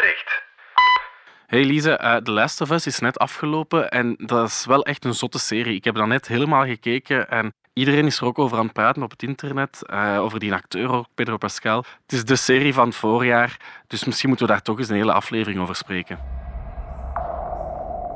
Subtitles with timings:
[0.00, 0.44] bericht.
[1.46, 5.04] Hey Lise, uh, The Last of Us is net afgelopen en dat is wel echt
[5.04, 5.74] een zotte serie.
[5.74, 9.02] Ik heb dat net helemaal gekeken en iedereen is er ook over aan het praten
[9.02, 9.80] op het internet.
[9.86, 11.84] Uh, over die acteur ook, Pedro Pascal.
[12.02, 13.56] Het is de serie van het voorjaar,
[13.86, 16.18] dus misschien moeten we daar toch eens een hele aflevering over spreken.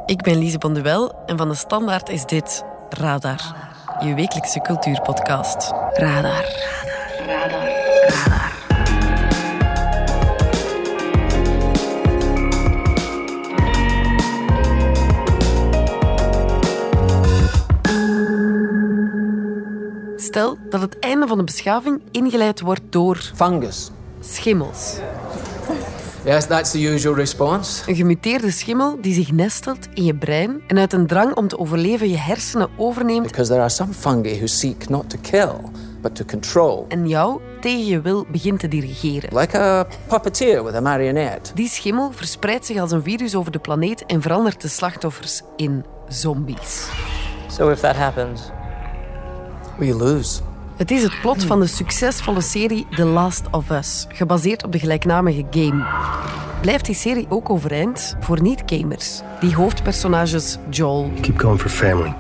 [0.07, 3.41] Ik ben Lise Bonduel en van de Standaard is dit Radar,
[4.01, 5.73] je wekelijkse cultuurpodcast.
[5.93, 6.45] Radar.
[20.31, 23.31] Stel dat het einde van de beschaving ingeleid wordt door...
[23.35, 23.91] Fungus.
[24.21, 24.97] Schimmels.
[26.25, 27.91] Yes, that's the usual response.
[27.91, 31.59] Een gemuteerde schimmel die zich nestelt in je brein en uit een drang om te
[31.59, 33.27] overleven je hersenen overneemt.
[33.27, 35.55] Because there are some fungi who seek not to kill,
[36.01, 36.85] but to control.
[36.89, 39.39] En jou tegen je wil begint te dirigeren.
[39.39, 41.55] Like a puppeteer with a marionette.
[41.55, 45.85] Die schimmel verspreidt zich als een virus over de planeet en verandert de slachtoffers in
[46.09, 46.89] zombies.
[47.49, 48.41] So if that happens,
[49.81, 50.41] we lose.
[50.77, 54.79] Het is het plot van de succesvolle serie The Last of Us, gebaseerd op de
[54.79, 55.85] gelijknamige game.
[56.61, 59.21] Blijft die serie ook overeind voor niet-gamers?
[59.41, 62.15] Die hoofdpersonages Joel Keep going for family.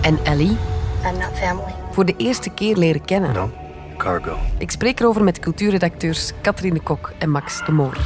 [0.00, 0.56] en Ellie
[1.04, 1.74] I'm not family.
[1.90, 3.32] voor de eerste keer leren kennen.
[3.32, 3.50] No,
[3.96, 4.36] cargo.
[4.58, 7.96] Ik spreek erover met cultuurredacteurs Katrine Kok en Max de Moor.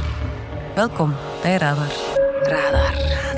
[0.75, 1.91] Welkom bij Radar.
[2.43, 3.32] Radar.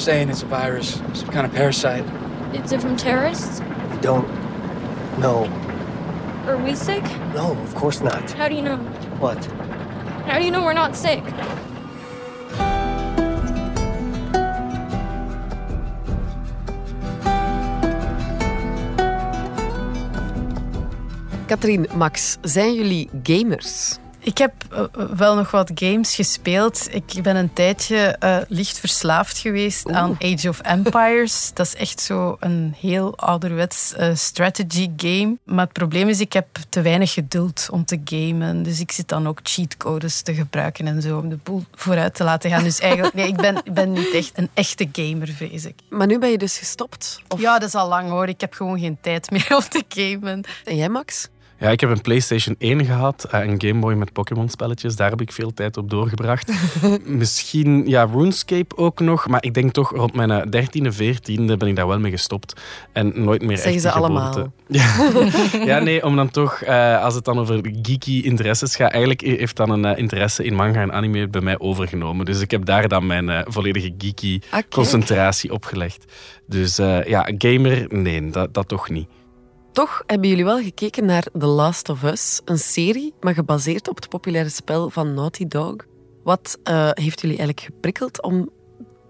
[0.00, 2.04] Saying it's a virus, some kind of parasite.
[2.54, 3.60] Is it from terrorists?
[3.92, 4.26] We don't
[5.18, 5.44] know.
[6.46, 7.04] Are we sick?
[7.34, 8.30] No, of course not.
[8.32, 8.78] How do you know?
[9.20, 9.44] What?
[10.26, 11.22] How do you know we're not sick?
[21.46, 23.98] Katrien, Max, zijn jullie gamers?
[24.22, 24.84] Ik heb uh,
[25.16, 26.94] wel nog wat games gespeeld.
[26.94, 29.96] Ik ben een tijdje uh, licht verslaafd geweest Oeh.
[29.96, 31.50] aan Age of Empires.
[31.54, 35.36] Dat is echt zo een heel ouderwets uh, strategy game.
[35.44, 38.62] Maar het probleem is, ik heb te weinig geduld om te gamen.
[38.62, 42.24] Dus ik zit dan ook cheatcodes te gebruiken en zo om de boel vooruit te
[42.24, 42.64] laten gaan.
[42.64, 45.74] Dus eigenlijk, nee, ik ben, ben niet echt een echte gamer, vrees ik.
[45.88, 47.22] Maar nu ben je dus gestopt?
[47.28, 47.40] Of?
[47.40, 48.28] Ja, dat is al lang hoor.
[48.28, 50.44] Ik heb gewoon geen tijd meer om te gamen.
[50.64, 51.28] En jij, Max?
[51.60, 54.96] Ja, ik heb een PlayStation 1 gehad, een Game Boy met Pokémon-spelletjes.
[54.96, 56.52] Daar heb ik veel tijd op doorgebracht.
[57.04, 59.28] Misschien, ja, RuneScape ook nog.
[59.28, 62.60] Maar ik denk toch rond mijn dertiende, veertiende ben ik daar wel mee gestopt.
[62.92, 64.28] En nooit meer Zeggen echt ze allemaal.
[64.66, 65.10] Ja.
[65.64, 69.56] ja, nee, om dan toch, uh, als het dan over geeky interesses gaat, eigenlijk heeft
[69.56, 72.26] dan een uh, interesse in manga en anime bij mij overgenomen.
[72.26, 74.64] Dus ik heb daar dan mijn uh, volledige geeky okay.
[74.68, 76.04] concentratie op gelegd.
[76.46, 79.08] Dus ja, gamer, nee, dat, dat toch niet.
[79.72, 83.96] Toch hebben jullie wel gekeken naar The Last of Us, een serie, maar gebaseerd op
[83.96, 85.76] het populaire spel van Naughty Dog.
[86.22, 88.50] Wat uh, heeft jullie eigenlijk geprikkeld om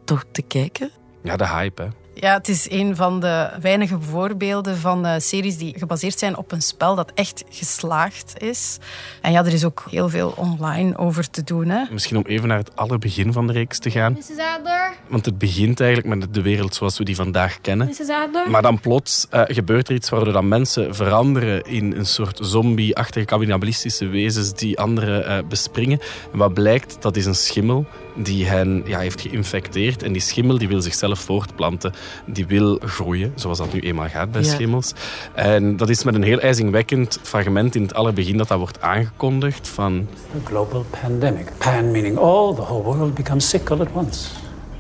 [0.05, 0.91] toch te kijken?
[1.23, 1.89] Ja, de hype, hè.
[2.15, 6.53] Ja, het is een van de weinige voorbeelden van uh, series die gebaseerd zijn op
[6.53, 8.79] een spel dat echt geslaagd is.
[9.21, 11.69] En ja, er is ook heel veel online over te doen.
[11.69, 11.83] Hè.
[11.91, 14.13] Misschien om even naar het allerbegin van de reeks te gaan.
[14.13, 14.39] Mrs.
[14.39, 14.93] Adler?
[15.09, 17.87] Want het begint eigenlijk met de wereld zoals we die vandaag kennen.
[17.87, 18.09] Mrs.
[18.09, 18.51] Adler?
[18.51, 23.27] Maar dan plots uh, gebeurt er iets waardoor dan mensen veranderen in een soort zombie-achtige
[23.27, 26.01] cannibalistische wezens die anderen uh, bespringen.
[26.33, 27.87] En wat blijkt, dat is een schimmel
[28.23, 30.03] die hen ja, heeft geïnfecteerd.
[30.03, 31.93] En die schimmel die wil zichzelf voortplanten.
[32.27, 34.49] Die wil groeien, zoals dat nu eenmaal gaat bij ja.
[34.49, 34.93] schimmels.
[35.35, 39.69] En dat is met een heel ijzingwekkend fragment in het allerbegin dat dat wordt aangekondigd
[39.69, 40.09] van...
[40.37, 41.47] A global pandemic.
[41.59, 44.29] Pan meaning all, the whole world becomes sick all at once.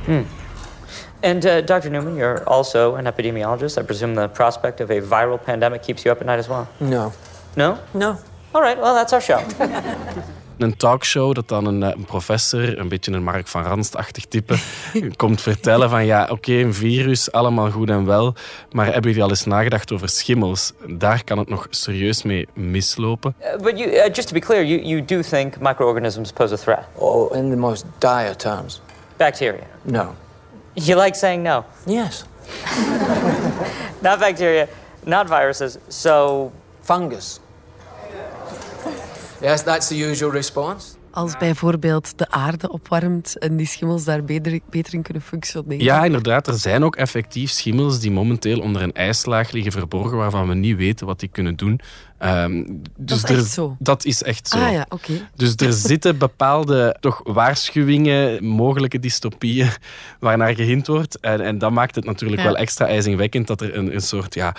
[0.05, 0.27] Hmm.
[1.22, 1.91] And uh, Dr.
[1.91, 3.78] Newman, you're also an epidemiologist.
[3.78, 6.67] I presume the prospect of a viral pandemic keeps you up at night as well?
[6.78, 7.12] No.
[7.57, 7.78] No?
[7.93, 8.19] No.
[8.55, 9.45] All right, well, that's our show.
[10.62, 14.54] een talkshow dat dan een, een, professor, een beetje een Mark van Ranst-achtig type,
[15.16, 18.34] komt vertellen van ja, oké, okay, een virus, allemaal goed en wel,
[18.72, 20.72] maar hebben jullie al eens nagedacht over schimmels?
[20.86, 23.34] Daar kan het nog serieus mee mislopen.
[23.41, 26.57] Uh, but you, uh, just to be clear, you, you do think microorganisms pose a
[26.57, 26.84] threat?
[26.95, 28.80] Oh, in the most dire terms.
[29.16, 29.66] Bacteria?
[29.83, 30.15] No.
[30.72, 31.65] You like saying no?
[31.86, 32.24] Yes.
[34.03, 34.68] not bacteria,
[35.04, 36.53] not viruses, so...
[36.83, 37.41] Fungus.
[39.41, 40.87] Yes, that's the usual response.
[41.13, 45.84] Als bijvoorbeeld de aarde opwarmt en die schimmels daar beter, beter in kunnen functioneren.
[45.84, 46.47] Ja, inderdaad.
[46.47, 50.77] Er zijn ook effectief schimmels die momenteel onder een ijslaag liggen verborgen, waarvan we niet
[50.77, 51.81] weten wat die kunnen doen.
[52.19, 52.65] Ehm,
[52.97, 53.77] dus Dat is er- echt zo?
[53.78, 54.59] Dat is echt zo.
[54.59, 55.13] Ah ja, oké.
[55.34, 59.71] Dus er zitten bepaalde toch waarschuwingen, mogelijke dystopieën,
[60.21, 61.21] waarnaar gehind wordt.
[61.21, 62.47] En, en dat maakt het natuurlijk Ja.
[62.47, 64.54] wel extra ijzingwekkend dat er een, een soort ja,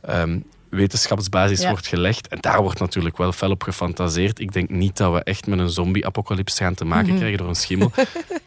[0.00, 0.38] ehm,
[0.76, 1.68] wetenschapsbasis Ja.
[1.70, 2.28] wordt gelegd.
[2.28, 4.38] En daar wordt natuurlijk wel fel op gefantaseerd.
[4.40, 7.16] Ik denk niet dat we echt met een zombie-apocalypse gaan te maken Mhm.
[7.16, 7.90] krijgen door een schimmel.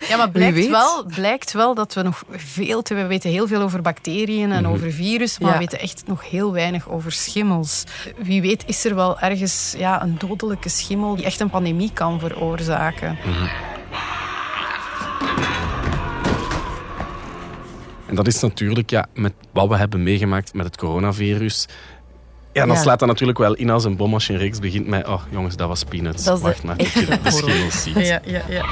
[0.10, 2.94] Ja, maar blijkt wel, blijkt wel dat we nog veel te...
[2.94, 4.72] We weten heel veel over bacteriën en Mhm.
[4.72, 5.54] over virus, maar Ja.
[5.54, 7.84] we weten echt nog heel weinig over schimmels.
[8.24, 12.20] Wie weet is er wel ergens ja, een dodelijke schimmel die echt een pandemie kan
[12.20, 13.18] veroorzaken.
[18.06, 21.68] En dat is natuurlijk ja, met wat we hebben meegemaakt met het coronavirus.
[22.54, 22.82] Ja, dan Ja.
[22.82, 25.08] slaat dat natuurlijk wel in als een bom als je een reeks begint met...
[25.08, 26.24] Oh, jongens, dat was peanuts.
[26.24, 27.96] Dat Wacht maar, tot je de schimmels ziet.
[27.96, 28.66] Ja, ja, ja.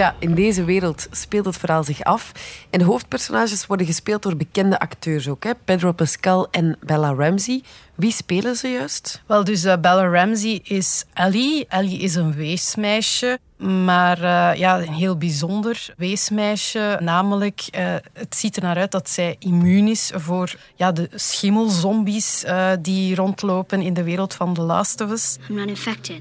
[0.00, 2.32] Ja, in deze wereld speelt het verhaal zich af.
[2.70, 5.44] En de hoofdpersonages worden gespeeld door bekende acteurs ook.
[5.44, 5.50] Hè?
[5.64, 7.62] Pedro Pascal en Bella Ramsey.
[7.94, 9.22] Wie spelen ze juist?
[9.26, 11.66] Wel, dus eh, Bella Ramsey is Ellie.
[11.68, 16.98] Ellie is een weesmeisje, maar eh, ja, een heel bijzonder weesmeisje.
[17.00, 22.44] Namelijk, eh, het ziet er naar uit dat zij immuun is voor ja, de schimmelzombies
[22.44, 25.36] eh, die rondlopen in de wereld van The Last of Us.
[25.48, 26.20] I'm not infected.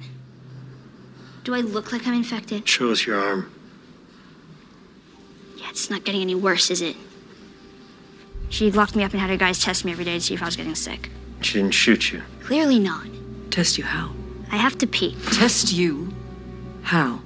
[1.41, 2.69] Do I look like I'm infected?
[2.69, 3.45] Show us your arm.
[5.79, 6.97] Yeah, it's not getting any worse, is it?
[8.49, 10.41] She locked me up and had her guys test me every day to see if
[10.41, 11.09] I was getting sick.
[11.41, 12.21] She didn't shoot you.
[12.43, 13.07] Clearly not.
[13.49, 14.11] Test you how?
[14.51, 15.15] I have to pee.
[15.31, 16.13] Test you
[16.81, 17.21] how?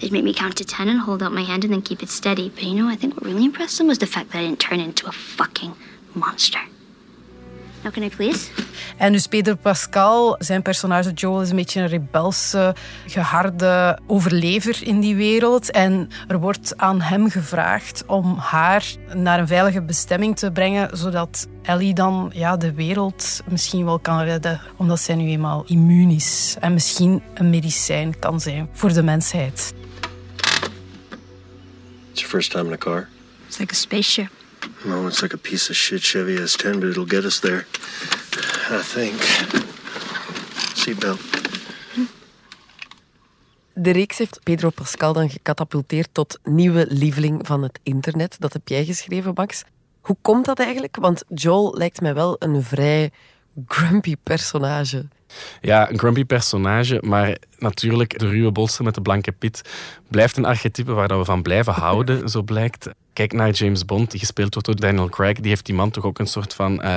[0.00, 2.10] They'd make me count to ten and hold out my hand and then keep it
[2.10, 2.50] steady.
[2.50, 4.60] But you know, I think what really impressed them was the fact that I didn't
[4.60, 5.74] turn into a fucking
[6.14, 6.60] monster.
[7.84, 8.48] Now, can I please?
[8.96, 12.74] En dus Pedro Pascal, zijn personage Joel, is een beetje een rebelse,
[13.06, 15.70] geharde overlever in die wereld.
[15.70, 18.84] En er wordt aan hem gevraagd om haar
[19.14, 24.20] naar een veilige bestemming te brengen, zodat Ellie dan ja, de wereld misschien wel kan
[24.20, 26.56] redden, omdat zij nu eenmaal immuun is.
[26.60, 29.74] En misschien een medicijn kan zijn voor de mensheid.
[32.10, 33.08] It's your first time in a car?
[33.46, 34.33] It's like a spaceship.
[34.84, 37.66] No, it's like a piece of shit Chevy S10, but it'll get us there.
[38.70, 39.20] I think.
[40.74, 41.20] Seatbelt.
[43.74, 48.36] De reeks heeft Pedro Pascal dan gecatapulteerd tot nieuwe lieveling van het internet.
[48.38, 49.64] Dat heb jij geschreven, Max.
[50.00, 50.96] Hoe komt dat eigenlijk?
[50.96, 53.10] Want Joel lijkt mij wel een vrij
[53.66, 55.06] grumpy personage.
[55.60, 59.62] Ja, een grumpy personage, maar natuurlijk de ruwe bolster met de blanke pit
[60.08, 62.88] blijft een archetype waar dat we van blijven houden, zo blijkt.
[63.12, 65.34] Kijk naar James Bond, die gespeeld wordt door Daniel Craig.
[65.40, 66.96] Die heeft die man toch ook een soort van eh,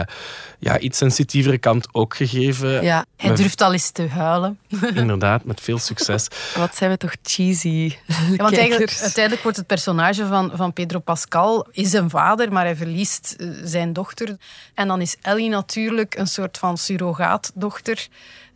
[0.60, 2.84] ja, iets sensitievere kant ook gegeven.
[2.84, 4.60] Ja, Hij Met- durft al eens te huilen.
[4.94, 6.28] Inderdaad, met veel succes.
[6.56, 11.00] wat zijn we toch cheesy Ja, want eigenlijk, uiteindelijk wordt het personage van, van Pedro
[11.00, 14.38] Pascal is een vader, maar hij verliest eh, zijn dochter.
[14.74, 18.08] En dan is Ellie natuurlijk een soort van surrogaatdochter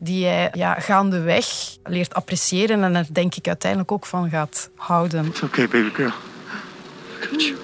[0.04, 1.46] die hij ja, gaandeweg
[1.84, 5.26] leert appreciëren en er denk ik uiteindelijk ook van gaat houden.
[5.26, 6.08] It's okay, baby girl.
[6.08, 7.58] I got you.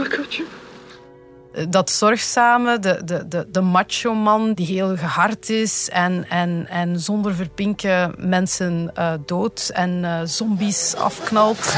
[0.00, 0.48] I got you.
[1.68, 7.34] Dat zorgzame, de, de, de, de macho-man die heel gehard is en, en, en zonder
[7.34, 11.74] verpinken mensen eh doodt en eh, zombies afknalt.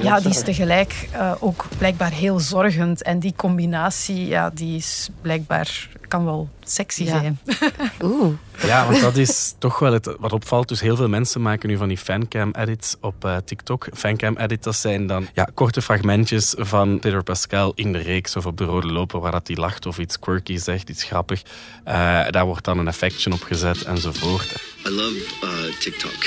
[0.00, 3.02] Ja, die is tegelijk eh, ook blijkbaar heel zorgend.
[3.02, 7.10] En die combinatie, ja, die is blijkbaar, kan wel sexy Ja.
[7.18, 7.38] zijn.
[8.02, 8.34] Oeh.
[8.62, 10.68] Ja, want dat is toch wel het, wat opvalt.
[10.68, 13.88] Dus heel veel mensen maken nu van die fancam-edits op eh, TikTok.
[13.94, 18.56] Fancam-edits, dat zijn dan ja, korte fragmentjes van Peter Pascal in de reeks of op
[18.56, 21.42] de rode loper waar dat hij lacht of iets quirky zegt, iets grappig.
[21.84, 21.94] Eh,
[22.30, 24.54] daar wordt dan een effectje op gezet enzovoort.
[24.86, 26.24] I love uh, TikTok.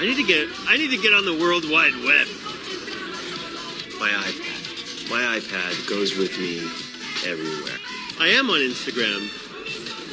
[0.00, 2.47] I need to get I need to get on the World Wide Web.
[4.00, 4.60] My iPad.
[5.10, 6.60] My iPad goes with me
[7.24, 7.78] everywhere.
[8.20, 9.22] I am on Instagram,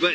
[0.02, 0.14] but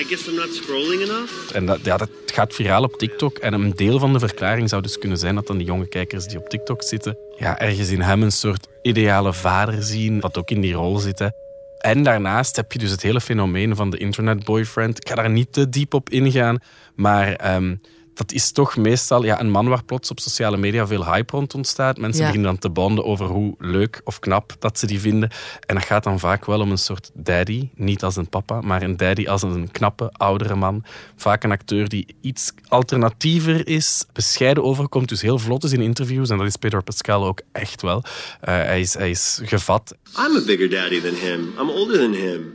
[0.00, 1.52] I, guess I'm not scrolling enough.
[1.52, 3.38] En dat, ja, dat gaat viraal op TikTok.
[3.38, 6.26] En een deel van de verklaring zou dus kunnen zijn dat dan die jonge kijkers
[6.26, 10.50] die op TikTok zitten, ja, ergens in hem een soort ideale vader zien, wat ook
[10.50, 11.30] in die rol zit.
[11.78, 14.96] En daarnaast heb je dus het hele fenomeen van de internet boyfriend.
[14.96, 16.58] Ik ga daar niet te diep op ingaan,
[16.94, 17.74] maar ehm,
[18.14, 21.54] dat is toch meestal ja, een man waar plots op sociale media veel hype rond
[21.54, 21.98] ontstaat.
[21.98, 22.26] Mensen Ja.
[22.26, 25.30] beginnen dan te bonden over hoe leuk of knap dat ze die vinden.
[25.66, 27.68] En dat gaat dan vaak wel om een soort daddy.
[27.74, 30.84] Niet als een papa, maar een daddy als een knappe, oudere man.
[31.16, 36.30] Vaak een acteur die iets alternatiever is, bescheiden overkomt, dus heel vlot is in interviews.
[36.30, 38.02] En dat is Pedro Pascal ook echt wel.
[38.40, 39.94] Eh, hij, is, hij is gevat.
[40.18, 41.40] I'm a bigger daddy than him.
[41.60, 42.54] I'm older than him.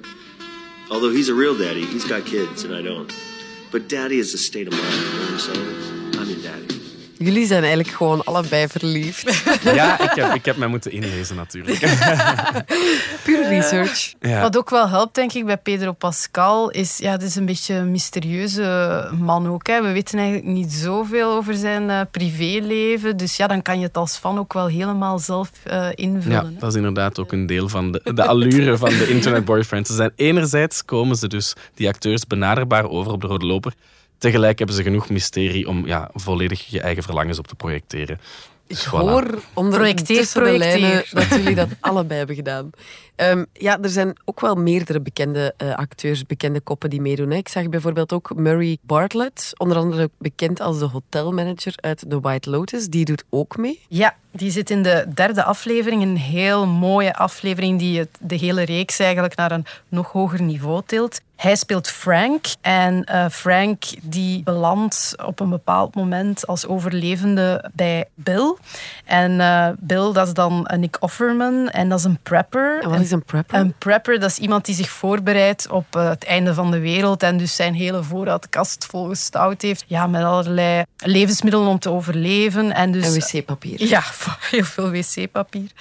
[0.90, 3.14] Although he's a real daddy, he's got kids and I don't.
[3.72, 5.97] But daddy is a state of mind, you know what I'm saying?
[7.20, 9.44] Jullie zijn eigenlijk gewoon allebei verliefd.
[9.64, 11.80] Ja, ik heb, ik heb mij moeten inlezen natuurlijk.
[13.24, 14.14] Puur research.
[14.20, 14.42] Ja.
[14.42, 17.74] Wat ook wel helpt, denk ik, bij Pedro Pascal, is, ja, het is een beetje
[17.74, 19.68] een mysterieuze man ook.
[19.68, 19.82] Hè.
[19.82, 23.18] We weten eigenlijk niet zoveel over zijn eh, privéleven.
[23.18, 26.42] Dus ja, dan kan je het als fan ook wel helemaal zelf eh, invullen.
[26.42, 26.60] Ja, hè.
[26.60, 29.90] dat is inderdaad ook een deel van de, de allure van de internet boyfriends.
[29.90, 33.74] Ze zijn enerzijds komen ze dus die acteurs benaderbaar over op de rode loper.
[34.18, 38.20] Tegelijk hebben ze genoeg mysterie om ja, volledig je eigen verlangens op te projecteren.
[38.68, 38.92] Dus Ik voilà.
[38.92, 42.70] hoor onder Projecteer, dat jullie dat allebei hebben gedaan.
[43.18, 47.32] Ehm, ja, er zijn ook wel meerdere bekende eh, acteurs, bekende koppen die meedoen.
[47.32, 47.38] Hè.
[47.38, 52.50] Ik zag bijvoorbeeld ook Murray Bartlett, onder andere bekend als de hotelmanager uit The White
[52.50, 52.88] Lotus.
[52.88, 53.82] Die doet ook mee.
[53.88, 56.02] Ja, die zit in de derde aflevering.
[56.02, 60.82] Een heel mooie aflevering die het, de hele reeks eigenlijk naar een nog hoger niveau
[60.86, 61.22] tilt.
[61.36, 68.06] Hij speelt Frank en eh, Frank die belandt op een bepaald moment als overlevende bij
[68.14, 68.56] Bill.
[69.06, 72.82] En eh, Bill, dat is dan Nick Offerman en dat is een prepper.
[72.82, 73.60] En wat is een prepper?
[73.60, 77.24] Een prepper, dat is iemand die zich voorbereidt op eh, het einde van de wereld
[77.24, 79.84] en dus zijn hele voorraadkast volgestouwd heeft.
[79.88, 82.74] Ja, met allerlei levensmiddelen om te overleven.
[82.74, 83.88] En, dus, En wc-papier.
[83.88, 84.04] Ja,
[84.52, 85.72] heel veel wc-papier.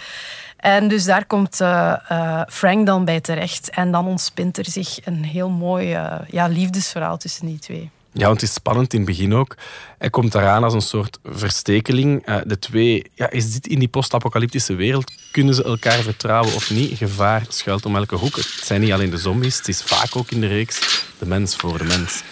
[0.57, 3.71] En dus daar komt eh, eh, Frank dan bij terecht.
[3.71, 5.89] En dan ontspint er zich een heel mooi
[6.31, 7.91] ja, liefdesverhaal tussen die twee.
[8.17, 9.55] Ja, want het is spannend in het begin ook.
[9.99, 12.27] Hij komt daaraan als een soort verstekeling.
[12.27, 15.13] Eh, de twee, ja, is dit in die post-apocalyptische wereld?
[15.31, 16.97] Kunnen ze elkaar vertrouwen of niet?
[16.97, 18.37] Gevaar schuilt om elke hoek.
[18.37, 21.57] Het zijn niet alleen de zombies, het is vaak ook in de reeks de mens
[21.57, 22.23] voor de mens.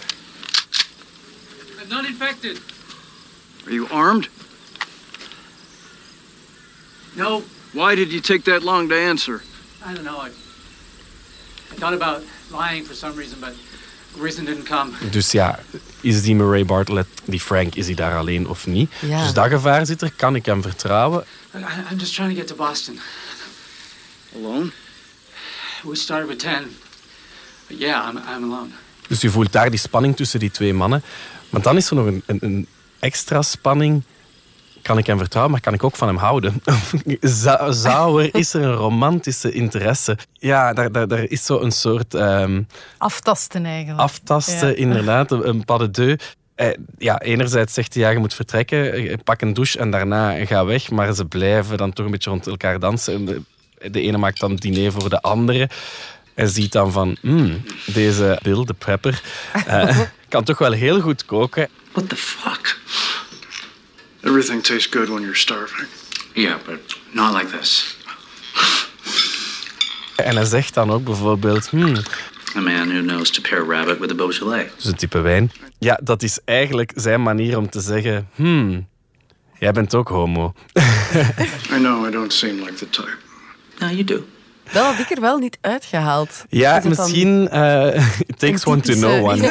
[1.81, 2.61] I'm not infected.
[3.65, 4.29] Are you armed?
[7.13, 7.43] No,
[7.75, 9.41] Why did you take that long to answer?
[9.85, 10.17] I don't know.
[10.17, 13.53] I, I thought about lying for some reason, but
[14.21, 14.91] reason didn't come.
[15.11, 15.59] Dus ja,
[16.01, 18.91] is die Murray Bartlett, die Frank, is hij daar alleen of niet?
[18.99, 19.23] Ja.
[19.23, 20.11] Dus dat gevaar zit er.
[20.15, 21.25] Kan ik hem vertrouwen?
[21.55, 21.57] I,
[21.91, 22.99] I'm just trying to get to Boston.
[24.35, 24.71] Alone?
[25.83, 26.51] We started with 10.
[27.67, 28.69] But yeah, I'm, I'm alone.
[29.07, 31.03] Dus je voelt daar die spanning tussen die twee mannen.
[31.49, 32.67] Maar dan is er nog een, een, een
[32.99, 34.03] extra spanning.
[34.85, 36.61] Kan ik hem vertrouwen, maar kan ik ook van hem houden?
[37.21, 40.17] zou, zou er, is er een romantische interesse?
[40.33, 42.61] Ja, daar, daar, daar is zo een soort ehm,
[42.97, 43.99] Aftasten eigenlijk.
[43.99, 44.75] aftasten, Ja.
[44.75, 46.35] inderdaad, een pas de deux.
[46.55, 50.45] Eh, ja, enerzijds zegt hij, ja, je moet vertrekken, eh, pak een douche en daarna
[50.45, 50.89] ga weg.
[50.91, 53.13] Maar ze blijven dan toch een beetje rond elkaar dansen.
[53.13, 53.41] En De,
[53.91, 55.69] de ene maakt dan diner voor de andere.
[56.33, 59.21] En ziet dan van, hmm, deze Bill, de prepper,
[59.67, 59.99] eh,
[60.29, 61.69] kan toch wel heel goed koken.
[61.91, 62.79] What the fuck?
[64.25, 65.87] Everything tastes good when you're starving.
[66.33, 67.95] Yeah, but not like this.
[70.15, 71.95] En hij zegt dan ook bijvoorbeeld, hmm,
[72.55, 74.67] A man who knows to pair rabbit with a Beaujolais.
[74.75, 75.51] dus een type wijn.
[75.79, 78.87] Ja, dat is eigenlijk zijn manier om te zeggen, hmm,
[79.59, 80.53] jij bent ook homo.
[81.73, 83.17] I know I don't seem like the type.
[83.79, 84.25] No, you do.
[84.73, 86.45] Dat had ik er wel niet uitgehaald.
[86.49, 89.49] Ja, Is het dan- misschien eh it takes one to know one.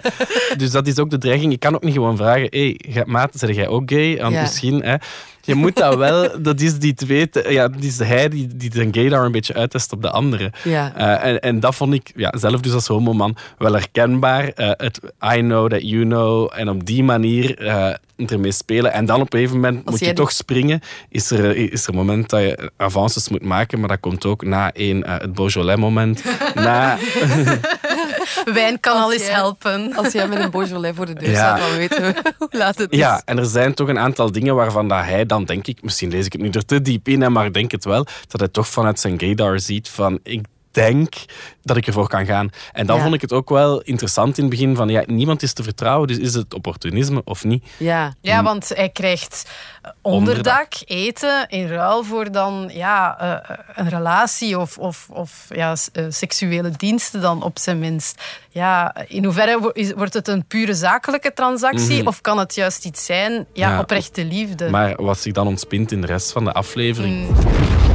[0.56, 1.52] dus dat is ook de dreiging.
[1.52, 4.18] Ik kan ook niet gewoon vragen, hey, maat, zeg jij ook gay?
[4.20, 4.40] Want Ja.
[4.40, 4.94] misschien, hè,
[5.42, 8.94] je moet dat wel, dat is die twee, ja, dat is hij die, die zijn
[8.94, 10.52] gaydar een beetje uittest op de andere.
[10.64, 10.94] Ja.
[10.94, 14.48] Eh, en, en dat vond ik, ja, zelf dus als homoman, wel herkenbaar.
[14.48, 15.00] Eh, het
[15.34, 16.50] I know that you know.
[16.54, 17.94] En op die manier eh
[18.26, 18.92] ermee spelen.
[18.92, 20.80] En dan op een gegeven moment moet je toch springen.
[21.08, 24.44] Is er, is er een moment dat je avances moet maken, maar dat komt ook
[24.44, 26.22] na één, het Beaujolais-moment.
[26.54, 26.98] na...
[28.54, 29.94] Wijn kan al Als eens jij- helpen.
[29.96, 31.36] Als jij met een Beaujolais voor de deur Ja.
[31.36, 32.98] staat, dan weten we hoe laat het is.
[32.98, 36.10] Ja, en er zijn toch een aantal dingen waarvan dat hij dan, denk ik, misschien
[36.10, 38.48] lees ik het nu er te diep in, maar ik denk het wel, dat hij
[38.48, 41.14] toch vanuit zijn gaydar ziet van, ik denk
[41.62, 42.50] dat ik ervoor kan gaan.
[42.72, 43.02] En dan Ja.
[43.02, 46.08] vond ik het ook wel interessant in het begin van, ja, niemand is te vertrouwen,
[46.08, 47.64] dus is het opportunisme of niet?
[47.78, 48.14] Ja.
[48.20, 49.50] Ja, want hij krijgt
[49.82, 55.74] eh, onderdak, eten in ruil voor dan ja, eh, een relatie of, of, of ja,
[55.92, 58.22] eh, seksuele diensten dan op zijn minst.
[58.50, 62.06] Ja, in hoeverre wordt het een pure zakelijke transactie Mhm.
[62.06, 63.80] of kan het juist iets zijn, ja, Ja.
[63.80, 64.70] oprechte liefde?
[64.70, 67.28] Maar wat zich dan ontspint in de rest van de aflevering.
[67.28, 67.91] Mm.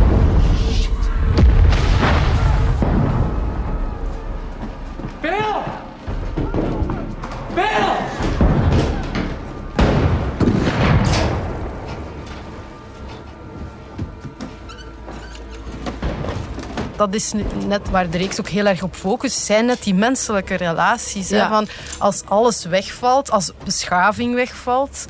[16.97, 17.33] Dat is
[17.65, 21.29] net waar de reeks ook heel erg op focust, zijn net die menselijke relaties.
[21.29, 21.47] Hè?
[21.47, 25.05] Van als alles wegvalt, als beschaving wegvalt,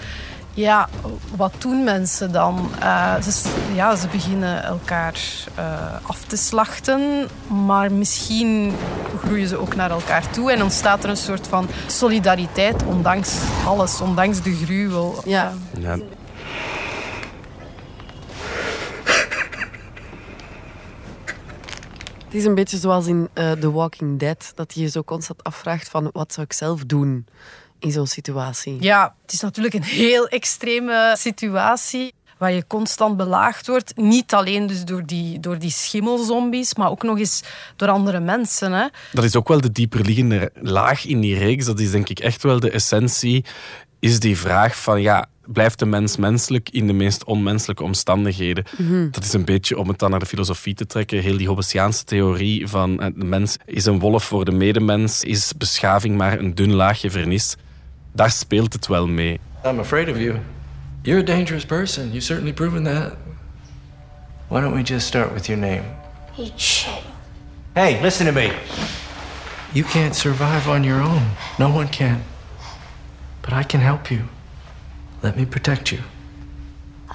[0.58, 0.90] ja,
[1.36, 2.70] wat doen mensen dan?
[2.80, 5.20] Eh, ze, ja, ze beginnen elkaar
[5.56, 5.64] eh,
[6.02, 7.28] af te slachten,
[7.66, 8.76] maar misschien
[9.24, 14.02] groeien ze ook naar elkaar toe en ontstaat er een soort van solidariteit, ondanks alles,
[14.02, 15.22] ondanks de gruwel.
[15.26, 15.54] Ja.
[15.80, 15.98] Ja.
[22.28, 25.44] Het is een beetje zoals in eh, The Walking Dead, dat je je zo constant
[25.44, 27.26] afvraagt van wat zou ik zelf doen
[27.80, 28.78] in zo'n situatie.
[28.80, 33.98] Ja, het is natuurlijk een heel extreme situatie waar je constant belaagd wordt.
[33.98, 37.44] Niet alleen dus door die, door die schimmelzombies, maar ook nog eens
[37.76, 38.72] door andere mensen.
[38.72, 38.88] Hè.
[39.12, 41.66] Dat is ook wel de dieperliggende laag in die reeks.
[41.66, 43.46] Dat is denk ik echt wel de essentie.
[44.00, 48.64] Is die vraag van ja, blijft de mens menselijk in de meest onmenselijke omstandigheden?
[48.78, 49.10] Mhm.
[49.12, 51.22] Dat is een beetje om het dan naar de filosofie te trekken.
[51.22, 55.54] Heel die Hobbesiaanse theorie van eh, de mens is een wolf voor de medemens, is
[55.58, 57.56] beschaving maar een dun laagje vernis.
[58.14, 59.40] Daar speelt het wel mee.
[59.66, 60.36] I'm afraid of you.
[61.02, 62.04] You're a dangerous person.
[62.12, 63.14] You've certainly proven that.
[64.48, 65.84] Why don't we just start with your name?
[67.74, 68.52] Hey, listen to me.
[69.72, 71.22] You can't survive on your own.
[71.58, 72.24] No one can.
[73.50, 74.22] But I can help you.
[75.22, 76.00] Let me protect you.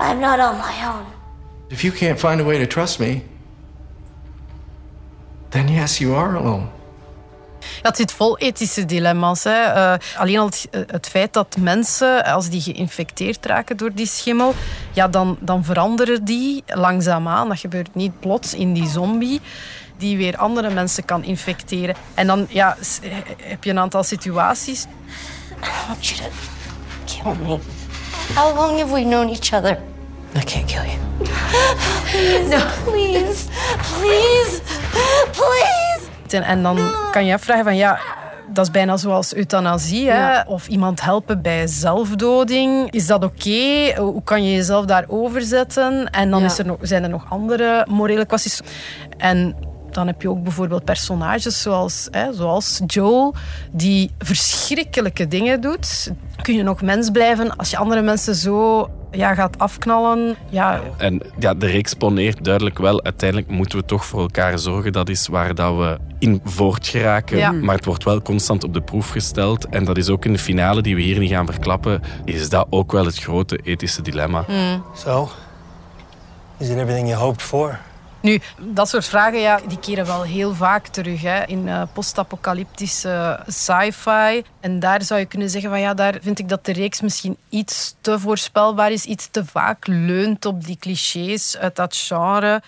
[0.00, 1.04] I'm not on my own.
[1.68, 3.22] If you can't find a way to trust me,
[5.50, 6.66] then yes, you are alone.
[7.82, 9.44] Ja, het zit vol ethische dilemma's.
[9.44, 9.50] Hè.
[9.62, 14.54] Eh, alleen al het, het feit dat mensen, als die geïnfecteerd raken door die schimmel,
[14.92, 17.48] ja, dan, dan veranderen die langzaamaan.
[17.48, 19.40] Dat gebeurt niet plots in die zombie
[19.96, 21.94] die weer andere mensen kan infecteren.
[22.14, 22.98] En dan ja, s-
[23.42, 24.86] heb je een aantal situaties.
[25.62, 26.30] I want you to
[27.06, 27.58] kill me.
[28.34, 29.78] How long have we known each other?
[30.34, 30.98] I can't kill you.
[32.48, 33.48] No, please,
[33.92, 34.60] please,
[35.32, 36.36] please.
[36.36, 36.78] En, en dan
[37.10, 37.98] kan je afvragen van ja,
[38.48, 40.10] dat is bijna zoals euthanasie.
[40.10, 40.16] Hè?
[40.32, 40.44] Ja.
[40.48, 42.90] Of iemand helpen bij zelfdoding.
[42.90, 43.92] Is dat oké?
[43.96, 46.10] Hoe kan je jezelf daarover zetten?
[46.10, 46.46] En dan Ja.
[46.46, 48.60] is er nog, zijn er nog andere morele kwesties.
[49.18, 49.56] En
[49.94, 53.34] dan heb je ook bijvoorbeeld personages zoals, hè, zoals Joel,
[53.70, 56.12] die verschrikkelijke dingen doet.
[56.42, 60.36] Kun je nog mens blijven als je andere mensen zo ja, gaat afknallen?
[60.48, 64.92] Ja, En ja, de reeks poneert duidelijk wel, uiteindelijk moeten we toch voor elkaar zorgen.
[64.92, 67.38] Dat is waar dat we in voortgeraken.
[67.38, 67.52] Ja.
[67.52, 69.68] Maar het wordt wel constant op de proef gesteld.
[69.68, 72.66] En dat is ook in de finale, die we hier niet gaan verklappen, is dat
[72.70, 74.44] ook wel het grote ethische dilemma.
[74.96, 75.28] So,
[76.58, 77.78] is it everything you hoped for?
[78.22, 83.40] Nu, dat soort vragen ja, die keren wel heel vaak terug hè, in eh, post-apocalyptische
[83.46, 84.42] sci-fi.
[84.60, 87.36] En daar zou je kunnen zeggen van ja, daar vind ik dat de reeks misschien
[87.48, 92.62] iets te voorspelbaar is, iets te vaak leunt op die clichés uit dat genre.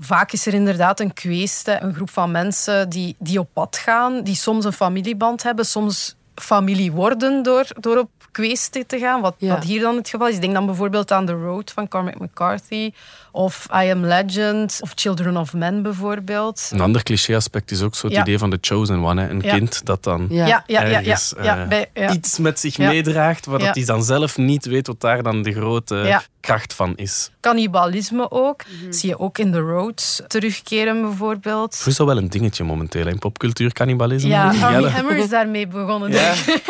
[0.00, 4.22] Vaak is er inderdaad een kweeste, een groep van mensen die, die op pad gaan,
[4.22, 9.34] die soms een familieband hebben, soms familie worden door, door op kweeste te gaan, wat,
[9.38, 9.54] Ja.
[9.54, 10.34] wat hier dan het geval is.
[10.34, 12.92] Ik denk dan bijvoorbeeld aan The Road van Cormac McCarthy,
[13.32, 16.68] of I Am Legend, of Children of Men bijvoorbeeld.
[16.72, 18.22] Een ander cliché-aspect is ook zo het Ja.
[18.22, 19.22] idee van de chosen one.
[19.22, 19.28] Hè.
[19.28, 19.54] Een Ja.
[19.54, 20.46] kind dat dan Ja.
[20.46, 22.12] Ja, ja, ja, ja, ergens ja, eh, bij- ja.
[22.12, 22.88] iets met zich Ja.
[22.88, 23.66] meedraagt, waar Ja.
[23.66, 26.22] dat hij dan zelf niet weet wat daar dan de grote Ja.
[26.40, 27.30] Kracht van is.
[27.40, 28.62] Cannibalisme ook.
[28.82, 28.92] Mhm.
[28.92, 31.78] Zie je ook in The Road terugkeren bijvoorbeeld.
[31.78, 34.28] Het is wel een dingetje momenteel in popcultuur, cannibalisme.
[34.28, 34.88] Ja, Armie Jelle.
[34.88, 36.10] Hammer is daarmee begonnen.
[36.10, 36.34] Ja.
[36.46, 36.62] denk ik.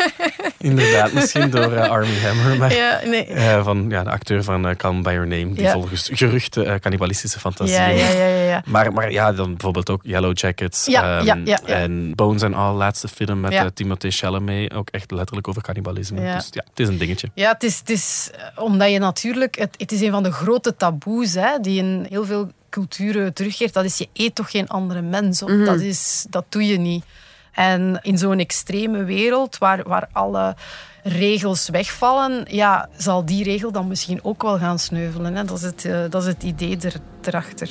[0.57, 2.57] Inderdaad, misschien door eh, Armie Hammer.
[2.57, 3.25] Maar, Ja, nee.
[3.25, 5.71] eh, van ja, de acteur van Call Me By Your Name, die Ja.
[5.71, 8.63] volgens geruchten eh, cannibalistische fantasieën Ja, ja, ja, ja, ja.
[8.65, 10.85] Maar, maar ja, dan bijvoorbeeld ook Yellow Jackets.
[10.85, 11.73] Ja, ehm, ja, ja, ja.
[11.75, 13.69] En Bones and All, laatste film met Ja.
[13.73, 14.73] Timothée Chalamet.
[14.73, 16.21] Ook echt letterlijk over cannibalisme.
[16.21, 16.35] Ja.
[16.35, 17.29] Dus ja, het is een dingetje.
[17.33, 19.57] Ja, het is, het is omdat je natuurlijk...
[19.59, 23.73] Het, het is een van de grote taboes hè, die in heel veel culturen terugkeert.
[23.73, 25.49] Dat is, je eet toch geen andere mens op.
[25.49, 25.65] Mhm.
[25.65, 27.03] dat, is, dat doe je niet.
[27.51, 30.55] En in zo'n extreme wereld, waar, waar alle
[31.03, 35.35] regels wegvallen, ja, zal die regel dan misschien ook wel gaan sneuvelen.
[35.35, 35.45] Hè?
[35.45, 37.69] Dat, is het, eh, dat is het idee er, erachter.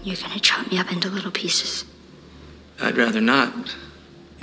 [0.00, 1.84] You're gonna chop me up into little pieces.
[2.82, 3.48] I'd rather not.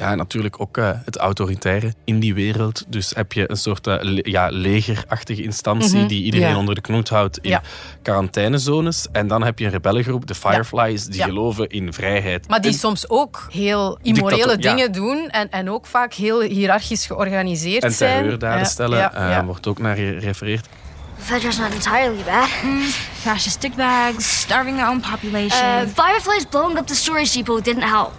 [0.02, 2.84] Ja, en natuurlijk ook eh, het autoritaire in die wereld.
[2.88, 6.08] Dus heb je een soort eh, le- ja, legerachtige instantie Mhm.
[6.08, 6.58] die iedereen Ja.
[6.58, 7.62] onder de knoet houdt in Ja.
[8.02, 9.08] quarantainezones.
[9.12, 11.26] En dan heb je een rebellengroep, de Fireflies, die Ja.
[11.26, 12.48] geloven in vrijheid.
[12.48, 17.06] Maar die En- soms ook heel immorele dingen doen en, en ook vaak heel hiërarchisch
[17.06, 18.18] georganiseerd en zijn.
[18.18, 19.46] terreurdaden Ja, stellen, ja, eh, ja.
[19.46, 20.68] wordt ook naar gerefereerd.
[21.18, 22.48] Fedra's not entirely bad.
[23.14, 25.68] Fascist stickbags, starving their own population.
[25.68, 28.12] Uh, Fireflies blowing up the storage depot didn't help.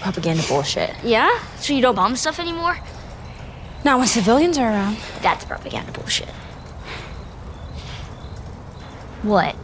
[0.00, 0.90] Propaganda bullshit.
[1.02, 1.28] Yeah?
[1.60, 2.76] So you don't bomb stuff anymore?
[3.84, 4.96] Not when civilians are around.
[5.20, 6.28] That's propaganda bullshit.
[9.22, 9.54] What?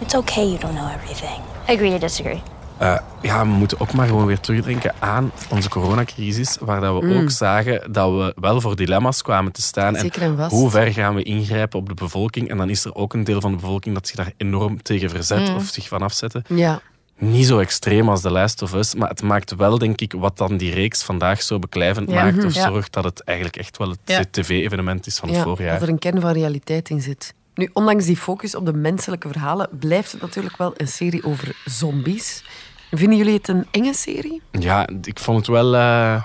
[0.00, 1.40] It's okay you don't know everything.
[1.66, 2.42] Agree to disagree.
[2.78, 7.06] Eh, ja, we moeten ook maar gewoon weer terugdenken aan onze coronacrisis, waar dat we
[7.06, 7.22] Mm.
[7.22, 9.96] ook zagen dat we wel voor dilemma's kwamen te staan.
[9.96, 10.50] Zeker en vast.
[10.50, 12.48] hoe ver gaan we ingrijpen op de bevolking?
[12.48, 15.10] En dan is er ook een deel van de bevolking dat zich daar enorm tegen
[15.10, 15.56] verzet Mm.
[15.56, 16.44] of zich van afzetten.
[16.48, 16.80] Ja.
[17.18, 20.36] Niet zo extreem als The Last of Us, maar het maakt wel, denk ik, wat
[20.36, 22.22] dan die reeks vandaag zo beklijvend Ja.
[22.22, 22.46] maakt, Mhm.
[22.46, 22.68] of Ja.
[22.68, 24.22] zorgt dat het eigenlijk echt wel het Ja.
[24.30, 25.72] tv-evenement is van het ja, voorjaar.
[25.72, 27.34] dat er een kern van realiteit in zit.
[27.54, 31.56] Nu, ondanks die focus op de menselijke verhalen, blijft het natuurlijk wel een serie over
[31.64, 32.44] zombies.
[32.90, 34.42] Vinden jullie het een enge serie?
[34.50, 36.22] Ja, ik vond het wel eh,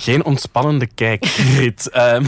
[0.00, 1.88] geen ontspannende kijkrit.
[2.00, 2.24] Ehm,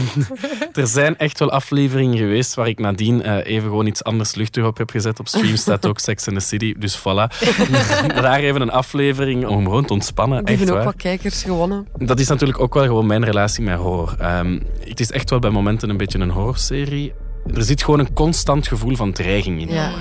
[0.73, 4.65] er zijn echt wel afleveringen geweest waar ik nadien eh, even gewoon iets anders luchtig
[4.65, 5.19] op heb gezet.
[5.19, 7.37] Op stream staat ook Sex in the City, dus voilà.
[8.21, 10.45] Daar even een aflevering om gewoon te ontspannen.
[10.45, 10.93] Die echt hebben ook waar.
[10.93, 11.87] wat kijkers gewonnen.
[11.97, 14.15] Dat is natuurlijk ook wel gewoon mijn relatie met horror.
[14.19, 17.13] Ehm, het is echt wel bij momenten een beetje een horrorserie.
[17.53, 19.69] Er zit gewoon een constant gevoel van dreiging in.
[19.69, 19.91] Ja.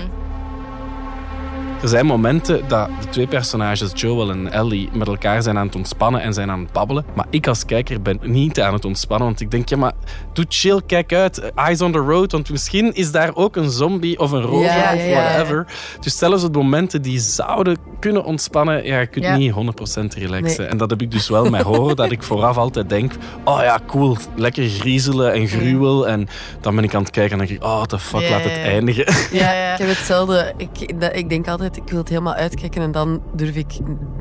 [1.82, 5.74] Er zijn momenten dat de twee personages, Joel en Ellie, met elkaar zijn aan het
[5.74, 7.04] ontspannen en zijn aan het babbelen.
[7.14, 9.92] Maar ik als kijker ben niet aan het ontspannen, want ik denk, ja, maar
[10.32, 14.18] doe chill, kijk uit, eyes on the road, want misschien is daar ook een zombie
[14.18, 15.22] of een rover Ja, of ja.
[15.22, 15.66] whatever.
[16.00, 19.36] Dus zelfs op momenten die zouden kunnen ontspannen, ja, je kunt Ja.
[19.36, 20.60] niet 100% relaxen.
[20.62, 20.70] Nee.
[20.70, 23.12] En dat heb ik dus wel met horror, dat ik vooraf altijd denk,
[23.44, 26.08] oh ja, cool, lekker griezelen en gruwel.
[26.08, 26.28] En
[26.60, 29.14] dan ben ik aan het kijken en denk ik, oh, the fuck, laat het eindigen.
[29.32, 30.52] Ja, ik heb hetzelfde.
[30.56, 33.72] Ik, ik denk altijd, ik wil het helemaal uitkijken en dan durf ik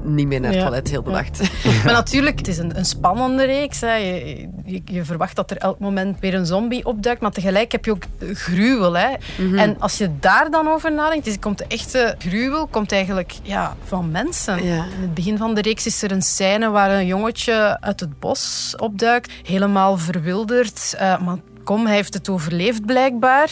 [0.03, 0.65] niet meer naar het Ja.
[0.65, 1.15] toilet heel de Ja.
[1.15, 1.41] nacht.
[1.85, 3.81] Maar natuurlijk, het is een, een spannende reeks.
[3.81, 3.93] Hè.
[3.95, 7.85] Je, je, je verwacht dat er elk moment weer een zombie opduikt, maar tegelijk heb
[7.85, 8.97] je ook gruwel.
[8.97, 9.07] Hè.
[9.37, 9.57] Mhm.
[9.57, 13.75] En als je daar dan over nadenkt, is, komt de echte gruwel komt eigenlijk ja,
[13.83, 14.59] van mensen.
[14.59, 18.19] In het begin van de reeks is er een scène waar een jongetje uit het
[18.19, 20.95] bos opduikt, helemaal verwilderd.
[20.97, 23.49] Eh, maar kom, hij heeft het overleefd blijkbaar.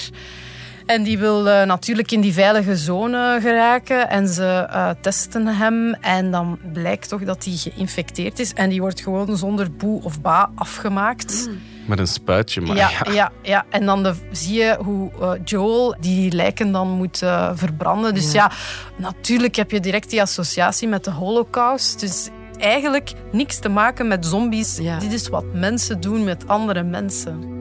[0.90, 4.10] En die wil eh, natuurlijk in die veilige zone geraken.
[4.10, 5.94] En ze eh, testen hem.
[5.94, 8.54] En dan blijkt toch dat hij geïnfecteerd is.
[8.54, 11.50] En die wordt gewoon zonder boe of ba afgemaakt.
[11.88, 13.12] Met een spuitje, maar Ja, ja.
[13.12, 13.66] ja, ja.
[13.70, 17.18] En dan de, zie je hoe eh, Joel die lijken dan moet
[17.54, 18.14] verbranden.
[18.14, 18.52] Dus ja.
[18.98, 22.00] natuurlijk heb je direct die associatie met de holocaust.
[22.00, 24.76] Dus eigenlijk niks te maken met zombies.
[24.76, 27.59] Dit is wat mensen doen met andere mensen.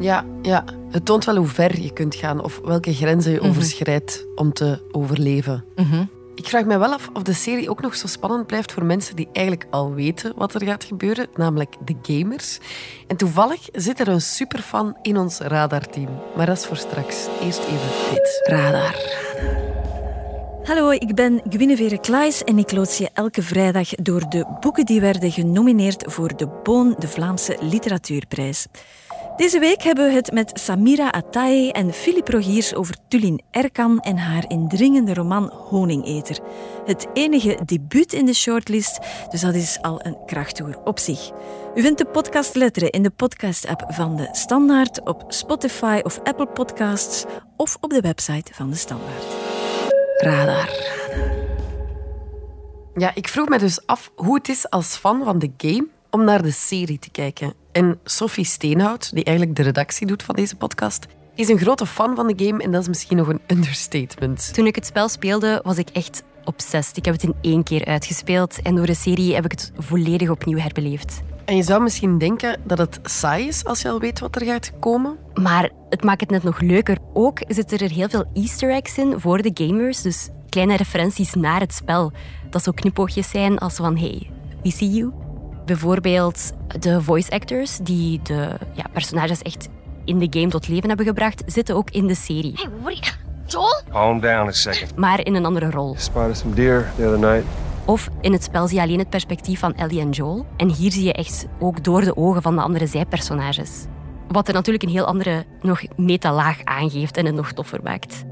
[0.00, 3.48] Ja, ja, het toont wel hoe ver je kunt gaan of welke grenzen je Mhm.
[3.48, 5.64] overschrijdt om te overleven.
[6.34, 9.16] Ik vraag me wel af of de serie ook nog zo spannend blijft voor mensen
[9.16, 12.58] die eigenlijk al weten wat er gaat gebeuren, namelijk de gamers.
[13.06, 16.08] En toevallig zit er een superfan in ons radarteam.
[16.36, 17.26] Maar dat is voor straks.
[17.42, 18.40] Eerst even dit.
[18.44, 19.22] Radar.
[20.64, 25.00] Hallo, ik ben Guinevere Klaes en ik loods je elke vrijdag door de boeken die
[25.00, 28.66] werden genomineerd voor de Boon, de Vlaamse Literatuurprijs.
[29.36, 34.16] Deze week hebben we het met Samira Ataye en Philippe Rogiers over Tulin Erkan en
[34.16, 36.38] haar indringende roman Honingeter.
[36.84, 38.98] Het enige debuut in de shortlist,
[39.30, 41.30] dus dat is al een krachttoer op zich.
[41.74, 46.46] U vindt de podcast Letteren in de podcast-app van de Standaard, op Spotify of Apple
[46.46, 47.24] Podcasts
[47.56, 49.24] of op de website van de Standaard.
[50.16, 50.70] Radar.
[52.94, 56.24] Ja, ik vroeg me dus af hoe het is als fan van de game om
[56.24, 57.63] naar de serie te kijken.
[57.74, 62.14] En Sophie Steenhout, die eigenlijk de redactie doet van deze podcast, is een grote fan
[62.14, 64.54] van de game en dat is misschien nog een understatement.
[64.54, 66.96] Toen ik het spel speelde, was ik echt obsessed.
[66.96, 70.30] Ik heb het in één keer uitgespeeld en door de serie heb ik het volledig
[70.30, 71.22] opnieuw herbeleefd.
[71.44, 74.46] En je zou misschien denken dat het saai is als je al weet wat er
[74.46, 75.16] gaat komen.
[75.34, 76.98] Maar het maakt het net nog leuker.
[77.12, 81.60] Ook zitten er heel veel easter eggs in voor de gamers, dus kleine referenties naar
[81.60, 82.12] het spel.
[82.50, 84.30] Dat zo knipoogjes zijn als van hey,
[84.62, 85.23] we see you.
[85.64, 89.68] Bijvoorbeeld de voice actors die de ja, personages echt
[90.04, 92.52] in de game tot leven hebben gebracht, zitten ook in de serie.
[92.54, 93.12] Hey, what are you...
[93.46, 93.82] Joel?
[93.90, 94.96] Calm down a second.
[94.96, 95.94] Maar in een andere rol.
[95.98, 97.44] Spotted some deer the other night.
[97.84, 100.46] Of in het spel zie je alleen het perspectief van Ellie en Joel.
[100.56, 103.70] En hier zie je echt ook door de ogen van de andere zijpersonages.
[104.28, 108.24] Wat er natuurlijk een heel andere, nog meta-laag aangeeft en het nog toffer maakt.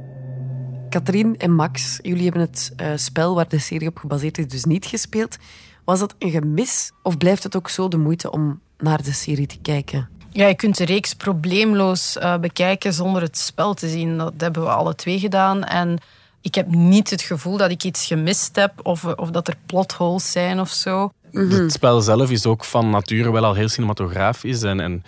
[0.89, 4.65] Katrien en Max, jullie hebben het eh, spel waar de serie op gebaseerd is dus
[4.65, 5.37] niet gespeeld.
[5.85, 9.47] Was dat een gemis of blijft het ook zo de moeite om naar de serie
[9.47, 10.09] te kijken?
[10.31, 14.19] Ja, je kunt de reeks probleemloos eh, bekijken zonder het spel te zien.
[14.19, 15.65] Dat hebben we alle twee gedaan.
[15.65, 15.99] En
[16.41, 20.33] ik heb niet het gevoel dat ik iets gemist heb of, of dat er plotholes
[20.33, 21.13] zijn of zo.
[21.33, 24.63] Het spel zelf is ook van nature wel al heel cinematografisch.
[24.63, 25.05] En, en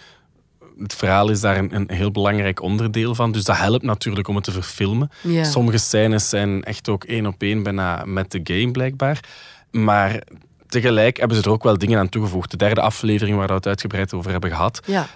[0.78, 3.32] het verhaal is daar een, een heel belangrijk onderdeel van.
[3.32, 5.10] Dus dat helpt natuurlijk om het te verfilmen.
[5.22, 5.44] Ja.
[5.44, 9.20] Sommige scènes zijn echt ook één op één bijna met de game blijkbaar.
[9.70, 10.22] Maar
[10.80, 12.50] tegelijk hebben ze er ook wel dingen aan toegevoegd.
[12.50, 15.06] De derde aflevering waar we het uitgebreid over hebben gehad, Ja.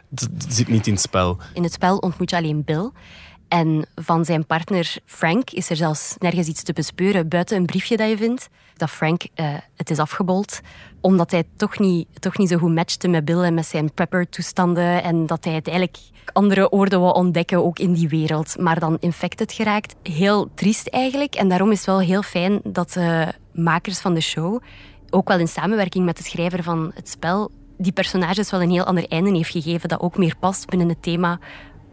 [0.48, 1.36] zit niet in het spel.
[1.52, 2.90] In het spel ontmoet je alleen Bill.
[3.48, 7.96] En van zijn partner Frank is er zelfs nergens iets te bespeuren buiten een briefje
[7.96, 8.48] dat je vindt.
[8.76, 10.60] Dat Frank uh, het is afgebold.
[11.00, 15.02] Omdat hij toch niet, toch niet zo goed matchte met Bill en met zijn prepper-toestanden.
[15.02, 15.98] En dat hij uiteindelijk
[16.32, 18.58] andere oorden wou ontdekken, ook in die wereld.
[18.58, 19.94] Maar dan infected geraakt.
[20.02, 21.34] Heel triest eigenlijk.
[21.34, 24.62] En daarom is het wel heel fijn dat de makers van de show,
[25.10, 28.84] ook wel in samenwerking met de schrijver van het spel, die personages wel een heel
[28.84, 31.38] ander einde heeft gegeven dat ook meer past binnen het thema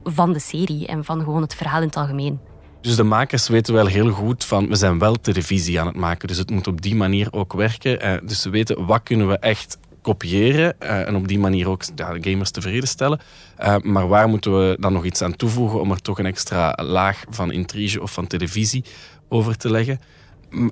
[0.04, 2.39] van de serie en van gewoon het verhaal in het algemeen.
[2.82, 6.28] Dus de makers weten wel heel goed van, we zijn wel televisie aan het maken,
[6.28, 8.01] dus het moet op die manier ook werken.
[8.01, 11.95] Eh, dus ze weten wat kunnen we echt kopiëren uh, en op die manier ook
[11.95, 13.19] de gamers tevreden stellen.
[13.60, 16.78] Uh, maar waar moeten we dan nog iets aan toevoegen om er toch een extra
[16.82, 18.84] laag van intrige of van televisie
[19.28, 19.99] over te leggen?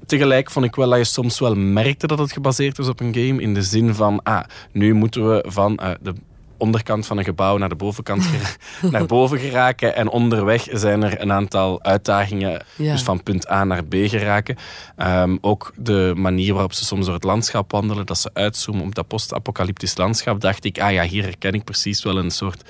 [0.05, 3.13] Tegelijk vond ik wel dat je soms wel merkte dat het gebaseerd is op een
[3.13, 3.41] game.
[3.41, 6.13] In de zin van, ah, nu moeten we van uh, de
[6.57, 8.29] onderkant van een gebouw naar de bovenkant
[8.91, 9.95] naar boven geraken.
[9.95, 14.57] En onderweg zijn er een aantal uitdagingen, dus van punt A naar B geraken.
[14.97, 18.95] Um, ook de manier waarop ze soms door het landschap wandelen, dat ze uitzoomen op
[18.95, 22.69] dat post-apocalyptisch landschap, dacht ik, ah ja, hier herken ik precies wel een soort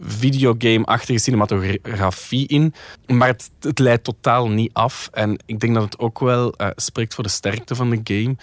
[0.00, 2.74] videogame-achtige cinematografie in.
[3.06, 5.08] Maar het, het, leidt totaal niet af.
[5.12, 8.36] En ik denk dat het ook wel uh, spreekt voor de sterkte van de game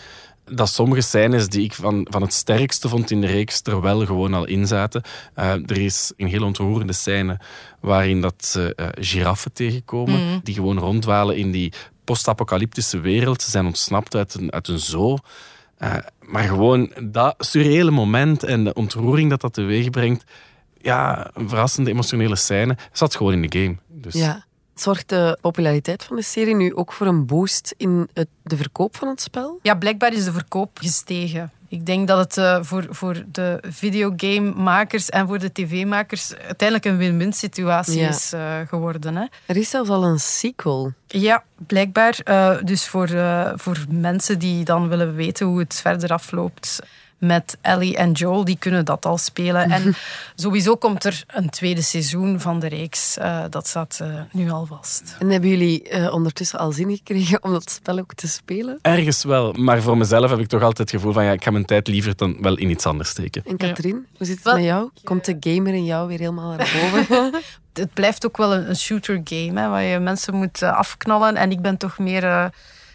[0.45, 4.05] dat sommige scènes die ik van, van het sterkste vond in de reeks er wel
[4.05, 5.01] gewoon al in zaten.
[5.35, 7.39] Uh, er is een heel ontroerende scène
[7.79, 10.39] waarin dat ze uh, giraffen tegenkomen, mm.
[10.43, 13.41] die gewoon ronddwalen in die post-apocalyptische wereld.
[13.41, 15.17] Ze zijn ontsnapt uit een, uit een zoo.
[16.19, 20.23] Maar gewoon dat surreële moment en de ontroering dat dat teweeg brengt,
[20.83, 23.75] ja, een verrassende emotionele scène, zat gewoon in de game.
[23.87, 24.13] Dus.
[24.13, 24.43] Ja.
[24.75, 28.95] Zorgt de populariteit van de serie nu ook voor een boost in het, de verkoop
[28.95, 29.59] van het spel?
[29.61, 31.51] Ja, blijkbaar is de verkoop gestegen.
[31.67, 36.97] Ik denk dat het uh, voor, voor de videogamemakers en voor de tv-makers uiteindelijk een
[36.97, 38.09] win-win situatie ja.
[38.09, 39.15] is uh, geworden.
[39.15, 39.25] Hè.
[39.45, 40.93] Er is zelfs al een sequel.
[41.07, 42.19] Ja, blijkbaar.
[42.25, 43.07] Uh, dus voor,
[43.55, 46.79] voor mensen die dan willen weten hoe het verder afloopt
[47.23, 49.71] met Ellie en Joel, die kunnen dat al spelen.
[49.71, 49.95] En
[50.35, 53.17] sowieso komt er een tweede seizoen van de reeks.
[53.17, 55.15] Uh, dat staat uh, nu al vast.
[55.19, 58.79] En hebben jullie uh, ondertussen al zin gekregen om dat spel ook te spelen?
[58.81, 61.51] Ergens wel, maar voor mezelf heb ik toch altijd het gevoel van ja, ik ga
[61.51, 63.43] mijn tijd liever dan wel in iets anders steken.
[63.45, 64.17] En Katrien, ja.
[64.17, 64.89] hoe zit het met jou?
[65.03, 67.33] Komt de gamer in jou weer helemaal naar boven?
[67.73, 71.35] het blijft ook wel een, een shooter game, hè, waar je mensen moet afknallen.
[71.35, 72.51] En ik ben toch meer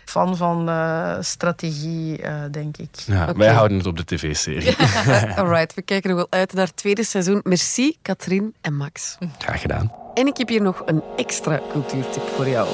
[0.09, 2.89] fan van uh, strategie, uh, denk ik.
[3.07, 3.35] Ja, okay.
[3.35, 4.77] Wij houden het op de tv-serie.
[5.39, 7.41] Alright, we kijken er wel uit naar het tweede seizoen.
[7.43, 9.19] Merci, Katrien en Max.
[9.39, 9.93] Graag gedaan.
[10.15, 12.69] En ik heb hier nog een extra cultuurtip voor jou.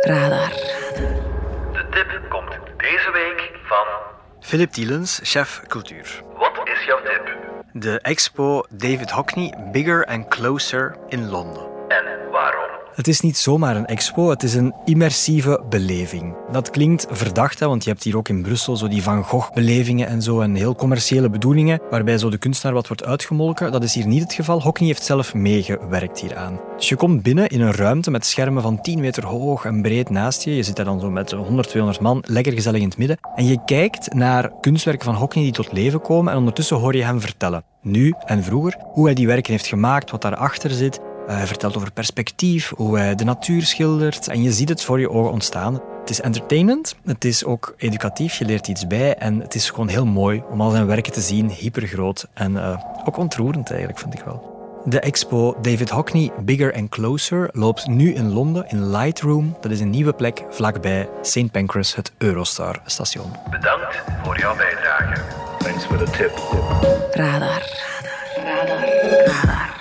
[0.00, 0.48] Radar.
[1.72, 3.86] De tip komt deze week van...
[4.40, 6.22] Philip Dielens, chef cultuur.
[6.38, 7.36] Wat is jouw tip?
[7.72, 11.73] De expo David Hockney Bigger and Closer in Londen.
[12.94, 16.34] Het is niet zomaar een expo, het is een immersieve beleving.
[16.52, 20.06] Dat klinkt verdacht, hè, want je hebt hier ook in Brussel zo die Van Gogh-belevingen
[20.06, 23.72] en zo, en heel commerciële bedoelingen, waarbij zo de kunstenaar wat wordt uitgemolken.
[23.72, 24.62] Dat is hier niet het geval.
[24.62, 26.60] Hockney heeft zelf meegewerkt hieraan.
[26.76, 30.10] Dus je komt binnen in een ruimte met schermen van 10 meter hoog en breed
[30.10, 30.56] naast je.
[30.56, 33.18] Je zit daar dan zo met 100, 200 man, lekker gezellig in het midden.
[33.34, 37.04] En je kijkt naar kunstwerken van Hockney die tot leven komen en ondertussen hoor je
[37.04, 37.64] hem vertellen.
[37.82, 41.92] Nu en vroeger, hoe hij die werken heeft gemaakt, wat daarachter zit, hij vertelt over
[41.92, 44.28] perspectief, hoe hij de natuur schildert.
[44.28, 45.80] En je ziet het voor je ogen ontstaan.
[46.00, 49.14] Het is entertainend, het is ook educatief, je leert iets bij.
[49.16, 52.26] En het is gewoon heel mooi om al zijn werken te zien, hypergroot.
[52.34, 54.52] En uh, ook ontroerend eigenlijk, vind ik wel.
[54.86, 59.56] De expo David Hockney Bigger and Closer loopt nu in Londen in Lightroom.
[59.60, 61.50] Dat is een nieuwe plek vlakbij St.
[61.50, 63.32] Pancras, het Eurostar-station.
[63.50, 65.20] Bedankt voor jouw bijdrage.
[65.58, 66.32] Thanks for the tip.
[67.12, 67.62] Radar.
[68.36, 68.78] Radar.
[68.78, 69.34] Radar.
[69.34, 69.73] Radar.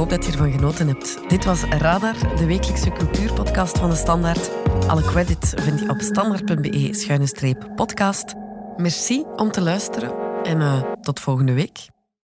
[0.00, 1.18] Hoop dat je ervan genoten hebt.
[1.28, 4.50] Dit was Radar, de wekelijkse cultuurpodcast van de Standaard.
[4.86, 8.34] Alle credits vind je op standaard.be-podcast.
[8.76, 11.88] Merci om te luisteren en uh, tot volgende week.